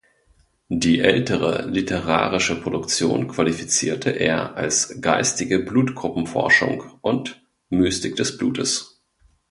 [0.71, 8.99] Die ältere literarische Produktion qualifizierte er als „geistige Blutgruppen-Forschung“ und „Mystik des Blutes“.